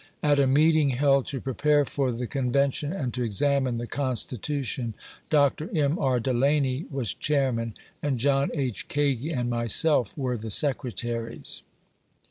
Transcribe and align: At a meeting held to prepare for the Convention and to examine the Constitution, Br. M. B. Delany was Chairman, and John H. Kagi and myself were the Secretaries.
At 0.23 0.39
a 0.39 0.47
meeting 0.47 0.89
held 0.89 1.27
to 1.27 1.39
prepare 1.39 1.85
for 1.85 2.11
the 2.11 2.25
Convention 2.25 2.91
and 2.91 3.13
to 3.13 3.21
examine 3.21 3.77
the 3.77 3.85
Constitution, 3.85 4.95
Br. 5.29 5.49
M. 5.75 5.99
B. 6.01 6.19
Delany 6.19 6.87
was 6.89 7.13
Chairman, 7.13 7.75
and 8.01 8.17
John 8.17 8.49
H. 8.55 8.87
Kagi 8.87 9.29
and 9.31 9.47
myself 9.47 10.17
were 10.17 10.37
the 10.37 10.49
Secretaries. 10.49 11.61